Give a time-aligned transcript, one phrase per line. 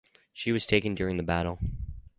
[0.33, 1.59] She was taken during the battle.